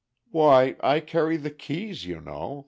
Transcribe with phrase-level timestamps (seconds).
[0.31, 2.59] "Why, I carry the keys, you know.